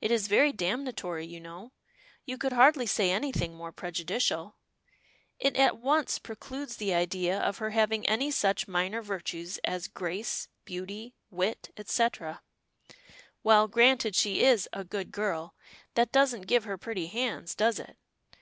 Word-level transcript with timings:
It 0.00 0.10
is 0.10 0.28
very 0.28 0.50
damnatory, 0.50 1.26
you 1.26 1.40
know. 1.40 1.72
You 2.24 2.38
could 2.38 2.54
hardly 2.54 2.86
say 2.86 3.10
anything 3.10 3.54
more 3.54 3.70
prejudicial. 3.70 4.56
It 5.38 5.56
at 5.56 5.76
once 5.76 6.18
precludes 6.18 6.76
the 6.76 6.94
idea 6.94 7.38
of 7.38 7.58
her 7.58 7.68
having 7.68 8.08
any 8.08 8.30
such 8.30 8.66
minor 8.66 9.02
virtues 9.02 9.58
as 9.64 9.86
grace, 9.86 10.48
beauty, 10.64 11.16
wit, 11.28 11.68
etc. 11.76 12.40
Well, 13.42 13.68
granted 13.68 14.16
she 14.16 14.42
is 14.42 14.70
'a 14.72 14.84
good 14.84 15.12
girl,' 15.12 15.54
that 15.96 16.12
doesn't 16.12 16.46
give 16.46 16.64
her 16.64 16.78
pretty 16.78 17.08
hands, 17.08 17.54
does 17.54 17.78
it? 17.78 17.98